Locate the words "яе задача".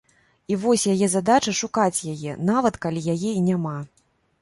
0.93-1.53